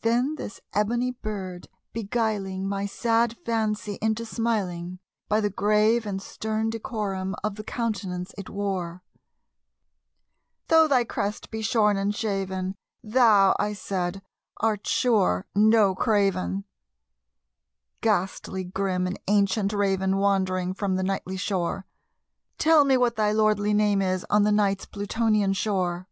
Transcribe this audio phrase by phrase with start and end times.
[0.00, 6.70] Then this ebony bird beguiling my sad fancy into smiling, By the grave and stern
[6.70, 9.02] decorum of the countenance it wore,
[10.68, 14.22] "Though thy crest be shorn and shaven, thou," I said,
[14.56, 16.64] "art sure no craven,
[18.00, 21.84] Ghastly grim and ancient Raven wandering from the Nightly shore
[22.56, 26.08] Tell me what thy lordly name is on the Night's Plutonian shore!"